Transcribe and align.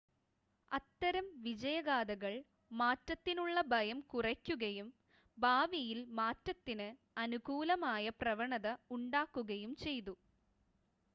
അത്തരം 0.71 1.25
വിജയഗാഥകൾ 1.43 2.33
മാറ്റത്തിനുള്ള 2.71 3.61
ഭയം 3.73 3.99
കുറയ്ക്കുകയും 4.11 4.87
ഭാവിയിൽ 5.37 5.99
മാറ്റത്തിന് 6.19 6.89
അനുകൂലമായ 7.17 8.09
പ്രവണത 8.21 8.67
ഉണ്ടാക്കുകയും 8.91 9.75
ചെയ്തു 9.85 10.15